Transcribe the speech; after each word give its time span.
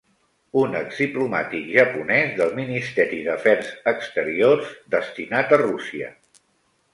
Un 0.59 0.71
exdiplomàtic 0.77 1.67
japonès 1.75 2.33
del 2.39 2.55
Ministeri 2.61 3.19
d'Afers 3.27 3.69
Exteriors 3.93 4.73
destinat 4.97 5.55
a 5.55 5.61
Rússia. 5.65 6.11